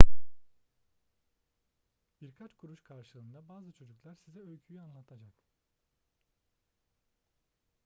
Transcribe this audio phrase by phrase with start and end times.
[2.21, 5.33] birkaç kuruş karşılığında bazı çocuklar size öyküyü anlatacak